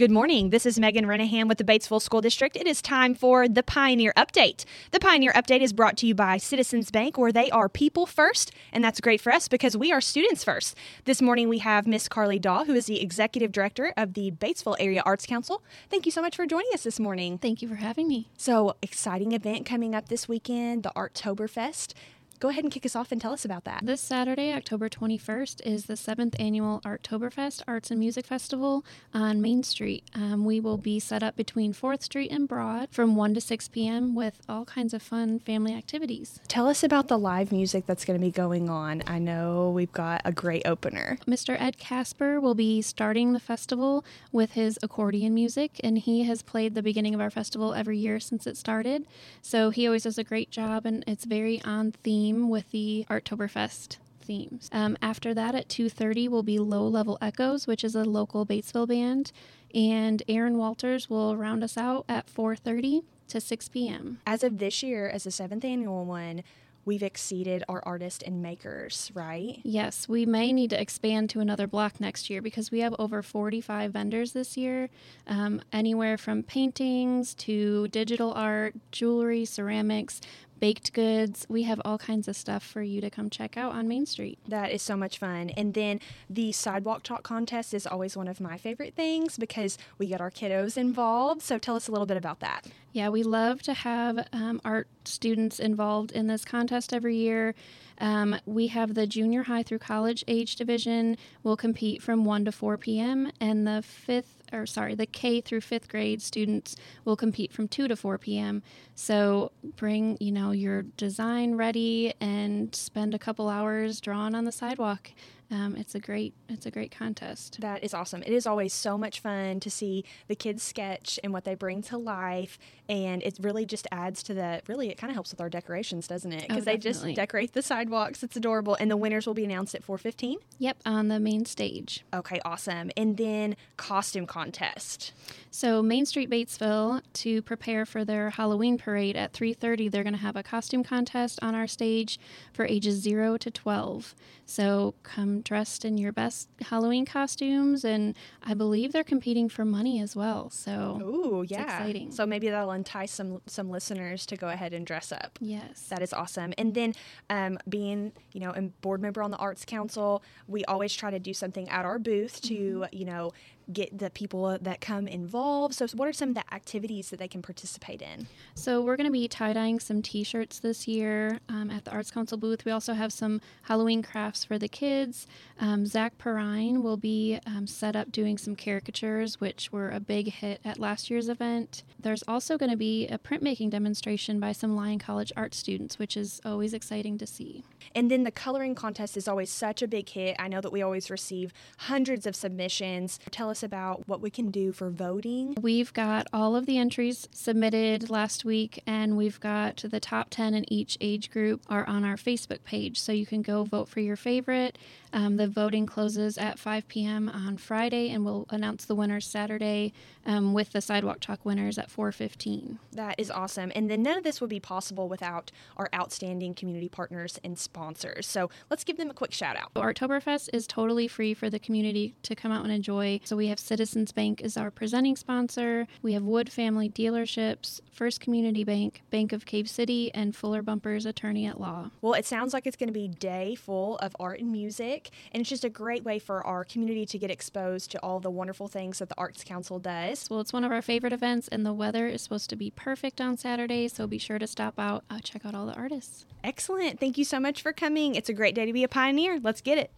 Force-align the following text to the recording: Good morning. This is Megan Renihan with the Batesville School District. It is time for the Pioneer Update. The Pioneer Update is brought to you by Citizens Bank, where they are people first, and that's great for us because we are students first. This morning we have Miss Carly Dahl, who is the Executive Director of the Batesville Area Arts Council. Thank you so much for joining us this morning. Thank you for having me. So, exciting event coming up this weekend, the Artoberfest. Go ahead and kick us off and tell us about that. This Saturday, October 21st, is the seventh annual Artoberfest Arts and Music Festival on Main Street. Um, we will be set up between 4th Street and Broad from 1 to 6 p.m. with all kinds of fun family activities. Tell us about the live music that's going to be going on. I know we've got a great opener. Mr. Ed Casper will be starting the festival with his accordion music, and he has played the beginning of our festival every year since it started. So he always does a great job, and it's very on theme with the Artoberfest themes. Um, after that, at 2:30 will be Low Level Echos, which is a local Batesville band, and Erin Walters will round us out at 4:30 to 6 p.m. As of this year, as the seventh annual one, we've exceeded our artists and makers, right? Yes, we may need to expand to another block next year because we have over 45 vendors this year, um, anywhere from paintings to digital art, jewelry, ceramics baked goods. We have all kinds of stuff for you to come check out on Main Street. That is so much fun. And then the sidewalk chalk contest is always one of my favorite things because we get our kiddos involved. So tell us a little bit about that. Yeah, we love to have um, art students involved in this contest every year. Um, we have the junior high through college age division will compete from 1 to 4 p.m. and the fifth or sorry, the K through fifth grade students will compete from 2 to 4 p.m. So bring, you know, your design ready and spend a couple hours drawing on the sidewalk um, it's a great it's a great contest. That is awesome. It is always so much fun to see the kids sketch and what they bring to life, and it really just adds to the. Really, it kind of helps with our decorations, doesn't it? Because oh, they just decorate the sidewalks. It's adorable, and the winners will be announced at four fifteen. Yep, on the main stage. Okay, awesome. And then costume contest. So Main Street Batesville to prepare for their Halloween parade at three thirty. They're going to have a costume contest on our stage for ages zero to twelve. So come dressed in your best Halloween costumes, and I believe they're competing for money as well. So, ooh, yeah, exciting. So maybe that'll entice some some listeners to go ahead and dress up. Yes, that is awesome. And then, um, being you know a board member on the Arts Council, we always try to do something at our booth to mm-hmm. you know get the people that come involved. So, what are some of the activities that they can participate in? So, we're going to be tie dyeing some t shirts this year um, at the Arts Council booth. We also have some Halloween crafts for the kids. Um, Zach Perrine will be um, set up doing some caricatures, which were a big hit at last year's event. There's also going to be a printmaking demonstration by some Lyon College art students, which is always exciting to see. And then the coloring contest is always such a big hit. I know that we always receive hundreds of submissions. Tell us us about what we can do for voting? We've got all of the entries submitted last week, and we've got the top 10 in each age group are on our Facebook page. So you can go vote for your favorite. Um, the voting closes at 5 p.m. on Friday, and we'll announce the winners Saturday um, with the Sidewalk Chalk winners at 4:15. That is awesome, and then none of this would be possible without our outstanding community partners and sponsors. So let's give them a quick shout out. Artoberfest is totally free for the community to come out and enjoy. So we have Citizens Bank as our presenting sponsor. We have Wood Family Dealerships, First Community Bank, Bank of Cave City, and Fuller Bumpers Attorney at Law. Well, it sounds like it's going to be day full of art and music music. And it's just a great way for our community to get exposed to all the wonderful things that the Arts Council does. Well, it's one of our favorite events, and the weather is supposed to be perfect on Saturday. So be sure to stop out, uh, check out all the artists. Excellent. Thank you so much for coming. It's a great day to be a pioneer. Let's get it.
Good 0.00 0.10
morning. 0.10 0.48
This 0.48 0.64
is 0.64 0.80
Megan 0.80 1.04
Renihan 1.04 1.46
with 1.46 1.58
the 1.58 1.64
Batesville 1.64 2.00
School 2.00 2.22
District. 2.22 2.56
It 2.56 2.66
is 2.66 2.80
time 2.80 3.14
for 3.14 3.46
the 3.46 3.62
Pioneer 3.62 4.14
Update. 4.16 4.64
The 4.92 4.98
Pioneer 4.98 5.30
Update 5.34 5.60
is 5.60 5.74
brought 5.74 5.98
to 5.98 6.06
you 6.06 6.14
by 6.14 6.38
Citizens 6.38 6.90
Bank, 6.90 7.18
where 7.18 7.32
they 7.32 7.50
are 7.50 7.68
people 7.68 8.06
first, 8.06 8.50
and 8.72 8.82
that's 8.82 8.98
great 9.02 9.20
for 9.20 9.30
us 9.30 9.46
because 9.46 9.76
we 9.76 9.92
are 9.92 10.00
students 10.00 10.42
first. 10.42 10.74
This 11.04 11.20
morning 11.20 11.50
we 11.50 11.58
have 11.58 11.86
Miss 11.86 12.08
Carly 12.08 12.38
Dahl, 12.38 12.64
who 12.64 12.72
is 12.72 12.86
the 12.86 13.02
Executive 13.02 13.52
Director 13.52 13.92
of 13.94 14.14
the 14.14 14.30
Batesville 14.30 14.76
Area 14.80 15.02
Arts 15.04 15.26
Council. 15.26 15.62
Thank 15.90 16.06
you 16.06 16.12
so 16.12 16.22
much 16.22 16.34
for 16.34 16.46
joining 16.46 16.70
us 16.72 16.84
this 16.84 16.98
morning. 16.98 17.36
Thank 17.36 17.60
you 17.60 17.68
for 17.68 17.74
having 17.74 18.08
me. 18.08 18.30
So, 18.38 18.76
exciting 18.80 19.32
event 19.32 19.66
coming 19.66 19.94
up 19.94 20.08
this 20.08 20.26
weekend, 20.26 20.82
the 20.82 20.92
Artoberfest. 20.96 21.92
Go 22.40 22.48
ahead 22.48 22.64
and 22.64 22.72
kick 22.72 22.86
us 22.86 22.96
off 22.96 23.12
and 23.12 23.20
tell 23.20 23.34
us 23.34 23.44
about 23.44 23.64
that. 23.64 23.84
This 23.84 24.00
Saturday, 24.00 24.54
October 24.54 24.88
21st, 24.88 25.60
is 25.66 25.84
the 25.84 25.94
seventh 25.94 26.34
annual 26.40 26.80
Artoberfest 26.86 27.60
Arts 27.68 27.90
and 27.90 28.00
Music 28.00 28.24
Festival 28.24 28.82
on 29.12 29.42
Main 29.42 29.62
Street. 29.62 30.04
Um, 30.14 30.46
we 30.46 30.58
will 30.58 30.78
be 30.78 30.98
set 30.98 31.22
up 31.22 31.36
between 31.36 31.74
4th 31.74 32.02
Street 32.02 32.30
and 32.30 32.48
Broad 32.48 32.88
from 32.92 33.14
1 33.14 33.34
to 33.34 33.42
6 33.42 33.68
p.m. 33.68 34.14
with 34.14 34.40
all 34.48 34.64
kinds 34.64 34.94
of 34.94 35.02
fun 35.02 35.38
family 35.40 35.74
activities. 35.74 36.40
Tell 36.48 36.66
us 36.66 36.82
about 36.82 37.08
the 37.08 37.18
live 37.18 37.52
music 37.52 37.84
that's 37.84 38.06
going 38.06 38.18
to 38.18 38.24
be 38.24 38.32
going 38.32 38.70
on. 38.70 39.02
I 39.06 39.18
know 39.18 39.70
we've 39.70 39.92
got 39.92 40.22
a 40.24 40.32
great 40.32 40.66
opener. 40.66 41.18
Mr. 41.26 41.60
Ed 41.60 41.76
Casper 41.76 42.40
will 42.40 42.54
be 42.54 42.80
starting 42.80 43.34
the 43.34 43.38
festival 43.40 44.02
with 44.32 44.52
his 44.52 44.78
accordion 44.82 45.34
music, 45.34 45.78
and 45.84 45.98
he 45.98 46.22
has 46.22 46.40
played 46.40 46.74
the 46.74 46.82
beginning 46.82 47.14
of 47.14 47.20
our 47.20 47.28
festival 47.28 47.74
every 47.74 47.98
year 47.98 48.18
since 48.18 48.46
it 48.46 48.56
started. 48.56 49.06
So 49.42 49.68
he 49.68 49.86
always 49.86 50.04
does 50.04 50.16
a 50.16 50.24
great 50.24 50.50
job, 50.50 50.86
and 50.86 51.04
it's 51.06 51.26
very 51.26 51.60
on 51.64 51.92
theme 51.92 52.29
with 52.48 52.70
the 52.70 53.06
Artoberfest 53.10 53.96
themes. 54.20 54.68
Um, 54.72 54.96
after 55.02 55.34
that, 55.34 55.54
at 55.54 55.68
2:30 55.68 56.28
will 56.28 56.42
be 56.42 56.58
Low 56.58 56.86
Level 56.86 57.18
Echos, 57.20 57.66
which 57.66 57.82
is 57.82 57.94
a 57.94 58.04
local 58.04 58.46
Batesville 58.46 58.88
band, 58.88 59.32
and 59.74 60.22
Erin 60.28 60.56
Walters 60.56 61.10
will 61.10 61.36
round 61.36 61.64
us 61.64 61.76
out 61.76 62.04
at 62.08 62.26
4:30 62.26 63.02
to 63.28 63.40
6 63.40 63.68
p.m. 63.68 64.20
As 64.26 64.42
of 64.44 64.58
this 64.58 64.82
year, 64.82 65.08
as 65.08 65.24
the 65.24 65.30
seventh 65.30 65.64
annual 65.64 66.04
one, 66.04 66.42
we've 66.84 67.02
exceeded 67.02 67.62
our 67.68 67.82
artists 67.84 68.22
and 68.22 68.42
makers, 68.42 69.10
right? 69.14 69.60
Yes, 69.62 70.08
we 70.08 70.26
may 70.26 70.52
need 70.52 70.70
to 70.70 70.80
expand 70.80 71.30
to 71.30 71.40
another 71.40 71.66
block 71.66 72.00
next 72.00 72.30
year 72.30 72.40
because 72.42 72.70
we 72.70 72.80
have 72.80 72.94
over 72.98 73.22
45 73.22 73.92
vendors 73.92 74.32
this 74.32 74.56
year, 74.56 74.88
um, 75.26 75.60
anywhere 75.72 76.16
from 76.16 76.42
paintings 76.42 77.34
to 77.34 77.88
digital 77.88 78.32
art, 78.32 78.74
jewelry, 78.90 79.44
ceramics 79.44 80.20
baked 80.60 80.92
goods. 80.92 81.46
We 81.48 81.64
have 81.64 81.80
all 81.84 81.98
kinds 81.98 82.28
of 82.28 82.36
stuff 82.36 82.62
for 82.62 82.82
you 82.82 83.00
to 83.00 83.10
come 83.10 83.30
check 83.30 83.56
out 83.56 83.72
on 83.72 83.88
Main 83.88 84.06
Street. 84.06 84.38
That 84.46 84.70
is 84.70 84.82
so 84.82 84.96
much 84.96 85.18
fun. 85.18 85.50
And 85.50 85.74
then 85.74 86.00
the 86.28 86.52
sidewalk 86.52 87.02
chalk 87.02 87.22
contest 87.22 87.74
is 87.74 87.86
always 87.86 88.16
one 88.16 88.28
of 88.28 88.40
my 88.40 88.58
favorite 88.58 88.94
things 88.94 89.38
because 89.38 89.78
we 89.98 90.06
get 90.06 90.20
our 90.20 90.30
kiddos 90.30 90.76
involved. 90.76 91.42
So 91.42 91.58
tell 91.58 91.76
us 91.76 91.88
a 91.88 91.92
little 91.92 92.06
bit 92.06 92.16
about 92.16 92.40
that. 92.40 92.66
Yeah, 92.92 93.08
we 93.08 93.22
love 93.22 93.62
to 93.62 93.74
have 93.74 94.26
um, 94.32 94.60
art 94.64 94.88
students 95.04 95.58
involved 95.60 96.12
in 96.12 96.26
this 96.26 96.44
contest 96.44 96.92
every 96.92 97.16
year. 97.16 97.54
Um, 97.98 98.36
we 98.46 98.68
have 98.68 98.94
the 98.94 99.06
junior 99.06 99.44
high 99.44 99.62
through 99.62 99.78
college 99.78 100.24
age 100.26 100.56
division 100.56 101.16
will 101.42 101.56
compete 101.56 102.02
from 102.02 102.24
1 102.24 102.46
to 102.46 102.52
4 102.52 102.78
p.m. 102.78 103.30
and 103.40 103.66
the 103.66 103.82
fifth 103.82 104.39
or 104.52 104.66
sorry, 104.66 104.94
the 104.94 105.06
K 105.06 105.40
through 105.40 105.60
fifth 105.60 105.88
grade 105.88 106.22
students 106.22 106.76
will 107.04 107.16
compete 107.16 107.52
from 107.52 107.68
2 107.68 107.88
to 107.88 107.96
4 107.96 108.18
p.m. 108.18 108.62
So 108.94 109.52
bring, 109.76 110.16
you 110.20 110.32
know, 110.32 110.50
your 110.52 110.82
design 110.82 111.54
ready 111.54 112.12
and 112.20 112.74
spend 112.74 113.14
a 113.14 113.18
couple 113.18 113.48
hours 113.48 114.00
drawing 114.00 114.34
on 114.34 114.44
the 114.44 114.52
sidewalk 114.52 115.12
um, 115.50 115.76
it's 115.76 115.94
a 115.94 116.00
great 116.00 116.34
it's 116.48 116.66
a 116.66 116.70
great 116.70 116.90
contest. 116.90 117.60
That 117.60 117.82
is 117.82 117.94
awesome. 117.94 118.22
It 118.22 118.32
is 118.32 118.46
always 118.46 118.72
so 118.72 118.96
much 118.96 119.20
fun 119.20 119.60
to 119.60 119.70
see 119.70 120.04
the 120.28 120.36
kids 120.36 120.62
sketch 120.62 121.18
and 121.24 121.32
what 121.32 121.44
they 121.44 121.54
bring 121.54 121.82
to 121.82 121.98
life, 121.98 122.58
and 122.88 123.22
it 123.22 123.38
really 123.40 123.66
just 123.66 123.86
adds 123.90 124.22
to 124.24 124.34
the. 124.34 124.62
Really, 124.66 124.90
it 124.90 124.98
kind 124.98 125.10
of 125.10 125.14
helps 125.14 125.30
with 125.30 125.40
our 125.40 125.48
decorations, 125.48 126.06
doesn't 126.06 126.32
it? 126.32 126.48
Because 126.48 126.62
oh, 126.62 126.70
they 126.70 126.76
just 126.76 127.04
decorate 127.14 127.52
the 127.52 127.62
sidewalks. 127.62 128.22
It's 128.22 128.36
adorable, 128.36 128.76
and 128.78 128.90
the 128.90 128.96
winners 128.96 129.26
will 129.26 129.34
be 129.34 129.44
announced 129.44 129.74
at 129.74 129.82
four 129.82 129.98
fifteen. 129.98 130.38
Yep, 130.58 130.78
on 130.86 131.08
the 131.08 131.20
main 131.20 131.44
stage. 131.44 132.04
Okay, 132.14 132.40
awesome. 132.44 132.90
And 132.96 133.16
then 133.16 133.56
costume 133.76 134.26
contest. 134.26 135.12
So 135.50 135.82
Main 135.82 136.06
Street 136.06 136.30
Batesville 136.30 137.02
to 137.14 137.42
prepare 137.42 137.84
for 137.84 138.04
their 138.04 138.30
Halloween 138.30 138.78
parade 138.78 139.16
at 139.16 139.32
three 139.32 139.52
thirty. 139.52 139.88
They're 139.88 140.04
going 140.04 140.14
to 140.14 140.20
have 140.20 140.36
a 140.36 140.42
costume 140.42 140.84
contest 140.84 141.38
on 141.42 141.54
our 141.54 141.66
stage 141.66 142.18
for 142.52 142.64
ages 142.64 143.00
zero 143.00 143.36
to 143.38 143.50
twelve. 143.50 144.14
So 144.46 144.94
come 145.02 145.39
dressed 145.44 145.84
in 145.84 145.98
your 145.98 146.12
best 146.12 146.48
Halloween 146.62 147.04
costumes, 147.04 147.84
and 147.84 148.16
I 148.42 148.54
believe 148.54 148.92
they're 148.92 149.04
competing 149.04 149.48
for 149.48 149.64
money 149.64 150.00
as 150.00 150.14
well. 150.16 150.50
So, 150.50 151.00
ooh, 151.02 151.44
yeah, 151.48 151.62
exciting. 151.62 152.10
So 152.12 152.26
maybe 152.26 152.48
that'll 152.48 152.72
entice 152.72 153.12
some 153.12 153.40
some 153.46 153.70
listeners 153.70 154.26
to 154.26 154.36
go 154.36 154.48
ahead 154.48 154.72
and 154.72 154.86
dress 154.86 155.12
up. 155.12 155.38
Yes, 155.40 155.86
that 155.88 156.02
is 156.02 156.12
awesome. 156.12 156.52
And 156.58 156.74
then, 156.74 156.94
um, 157.28 157.58
being 157.68 158.12
you 158.32 158.40
know 158.40 158.50
a 158.50 158.62
board 158.62 159.02
member 159.02 159.22
on 159.22 159.30
the 159.30 159.38
Arts 159.38 159.64
Council, 159.64 160.22
we 160.46 160.64
always 160.64 160.94
try 160.94 161.10
to 161.10 161.18
do 161.18 161.34
something 161.34 161.68
at 161.68 161.84
our 161.84 161.98
booth 161.98 162.40
to 162.42 162.54
mm-hmm. 162.54 162.96
you 162.96 163.04
know 163.04 163.32
get 163.72 163.98
the 163.98 164.10
people 164.10 164.58
that 164.60 164.80
come 164.80 165.06
involved. 165.06 165.74
So, 165.74 165.86
what 165.94 166.08
are 166.08 166.12
some 166.12 166.30
of 166.30 166.34
the 166.34 166.54
activities 166.54 167.10
that 167.10 167.18
they 167.18 167.28
can 167.28 167.42
participate 167.42 168.02
in? 168.02 168.26
So, 168.54 168.80
we're 168.82 168.96
going 168.96 169.06
to 169.06 169.12
be 169.12 169.28
tie 169.28 169.52
dyeing 169.52 169.80
some 169.80 170.02
t 170.02 170.24
shirts 170.24 170.58
this 170.58 170.86
year 170.86 171.40
um, 171.48 171.70
at 171.70 171.84
the 171.84 171.90
Arts 171.90 172.10
Council 172.10 172.38
booth. 172.38 172.64
We 172.64 172.72
also 172.72 172.94
have 172.94 173.12
some 173.12 173.40
Halloween 173.62 174.02
crafts 174.02 174.44
for 174.44 174.58
the 174.58 174.68
kids. 174.68 175.26
Um, 175.58 175.86
Zach 175.86 176.18
Perrine 176.18 176.82
will 176.82 176.96
be 176.96 177.38
um, 177.46 177.66
set 177.66 177.96
up 177.96 178.12
doing 178.12 178.38
some 178.38 178.56
caricatures, 178.56 179.40
which 179.40 179.72
were 179.72 179.90
a 179.90 180.00
big 180.00 180.32
hit 180.32 180.60
at 180.64 180.78
last 180.78 181.10
year's 181.10 181.28
event. 181.28 181.82
There's 181.98 182.24
also 182.26 182.58
going 182.58 182.70
to 182.70 182.76
be 182.76 183.06
a 183.08 183.18
printmaking 183.18 183.70
demonstration 183.70 184.40
by 184.40 184.52
some 184.52 184.74
Lyon 184.74 184.98
College 184.98 185.32
art 185.36 185.54
students, 185.54 185.98
which 185.98 186.16
is 186.16 186.40
always 186.44 186.74
exciting 186.74 187.18
to 187.18 187.26
see. 187.26 187.64
And 187.94 188.10
then 188.10 188.24
the 188.24 188.30
coloring 188.30 188.74
contest 188.74 189.16
is 189.16 189.28
always 189.28 189.50
such 189.50 189.82
a 189.82 189.88
big 189.88 190.08
hit. 190.08 190.36
I 190.38 190.48
know 190.48 190.60
that 190.60 190.72
we 190.72 190.82
always 190.82 191.10
receive 191.10 191.52
hundreds 191.78 192.26
of 192.26 192.36
submissions. 192.36 193.18
Tell 193.30 193.50
us 193.50 193.59
us 193.60 193.62
about 193.62 194.08
what 194.08 194.20
we 194.20 194.30
can 194.30 194.50
do 194.50 194.72
for 194.72 194.90
voting? 194.90 195.54
We've 195.60 195.92
got 195.92 196.26
all 196.32 196.56
of 196.56 196.66
the 196.66 196.78
entries 196.78 197.28
submitted 197.32 198.10
last 198.10 198.44
week, 198.44 198.82
and 198.86 199.16
we've 199.16 199.40
got 199.40 199.84
the 199.88 200.00
top 200.00 200.28
10 200.30 200.54
in 200.54 200.72
each 200.72 200.96
age 201.00 201.30
group 201.30 201.62
are 201.68 201.86
on 201.86 202.04
our 202.04 202.16
Facebook 202.16 202.64
page. 202.64 202.98
So 202.98 203.12
you 203.12 203.26
can 203.26 203.42
go 203.42 203.64
vote 203.64 203.88
for 203.88 204.00
your 204.00 204.16
favorite. 204.16 204.78
Um, 205.12 205.36
the 205.36 205.48
voting 205.48 205.86
closes 205.86 206.38
at 206.38 206.58
5 206.58 206.86
p.m. 206.88 207.28
on 207.28 207.56
Friday, 207.56 208.10
and 208.10 208.24
we'll 208.24 208.46
announce 208.50 208.84
the 208.84 208.94
winners 208.94 209.26
Saturday 209.26 209.92
um, 210.24 210.52
with 210.52 210.72
the 210.72 210.80
Sidewalk 210.80 211.18
Chalk 211.20 211.44
winners 211.44 211.78
at 211.78 211.90
4:15. 211.90 212.78
That 212.92 213.16
is 213.18 213.30
awesome, 213.30 213.72
and 213.74 213.90
then 213.90 214.02
none 214.02 214.18
of 214.18 214.24
this 214.24 214.40
would 214.40 214.50
be 214.50 214.60
possible 214.60 215.08
without 215.08 215.50
our 215.76 215.88
outstanding 215.94 216.54
community 216.54 216.88
partners 216.88 217.38
and 217.42 217.58
sponsors. 217.58 218.26
So 218.26 218.50
let's 218.70 218.84
give 218.84 218.96
them 218.96 219.10
a 219.10 219.14
quick 219.14 219.32
shout 219.32 219.56
out. 219.56 219.74
Artoberfest 219.74 220.50
is 220.52 220.66
totally 220.66 221.08
free 221.08 221.34
for 221.34 221.50
the 221.50 221.58
community 221.58 222.14
to 222.22 222.36
come 222.36 222.52
out 222.52 222.64
and 222.64 222.72
enjoy. 222.72 223.20
So 223.24 223.36
we 223.36 223.48
have 223.48 223.58
Citizens 223.58 224.12
Bank 224.12 224.40
as 224.42 224.56
our 224.56 224.70
presenting 224.70 225.16
sponsor. 225.16 225.86
We 226.02 226.12
have 226.12 226.22
Wood 226.22 226.52
Family 226.52 226.88
Dealerships, 226.88 227.80
First 227.90 228.20
Community 228.20 228.64
Bank, 228.64 229.02
Bank 229.10 229.32
of 229.32 229.46
Cave 229.46 229.68
City, 229.68 230.12
and 230.14 230.36
Fuller 230.36 230.62
Bumpers 230.62 231.06
Attorney 231.06 231.46
at 231.46 231.60
Law. 231.60 231.90
Well, 232.00 232.14
it 232.14 232.26
sounds 232.26 232.52
like 232.52 232.66
it's 232.66 232.76
going 232.76 232.88
to 232.88 232.92
be 232.92 233.08
day 233.08 233.54
full 233.54 233.96
of 233.98 234.14
art 234.20 234.40
and 234.40 234.52
music 234.52 234.99
music. 235.00 235.14
And 235.32 235.40
it's 235.40 235.50
just 235.50 235.64
a 235.64 235.70
great 235.70 236.04
way 236.04 236.18
for 236.18 236.44
our 236.46 236.64
community 236.64 237.06
to 237.06 237.18
get 237.18 237.30
exposed 237.30 237.90
to 237.92 237.98
all 238.02 238.20
the 238.20 238.30
wonderful 238.30 238.68
things 238.68 238.98
that 238.98 239.08
the 239.08 239.14
Arts 239.18 239.44
Council 239.44 239.78
does. 239.78 240.28
Well, 240.30 240.40
it's 240.40 240.52
one 240.52 240.64
of 240.64 240.72
our 240.72 240.82
favorite 240.82 241.12
events, 241.12 241.48
and 241.48 241.64
the 241.64 241.72
weather 241.72 242.06
is 242.06 242.22
supposed 242.22 242.50
to 242.50 242.56
be 242.56 242.70
perfect 242.70 243.20
on 243.20 243.36
Saturday. 243.36 243.88
So 243.88 244.06
be 244.06 244.18
sure 244.18 244.38
to 244.38 244.46
stop 244.46 244.78
out, 244.78 245.04
uh, 245.10 245.20
check 245.20 245.44
out 245.44 245.54
all 245.54 245.66
the 245.66 245.74
artists. 245.74 246.24
Excellent. 246.42 247.00
Thank 247.00 247.18
you 247.18 247.24
so 247.24 247.38
much 247.38 247.62
for 247.62 247.72
coming. 247.72 248.14
It's 248.14 248.28
a 248.28 248.34
great 248.34 248.54
day 248.54 248.66
to 248.66 248.72
be 248.72 248.84
a 248.84 248.88
pioneer. 248.88 249.38
Let's 249.42 249.60
get 249.60 249.78
it. 249.78 249.90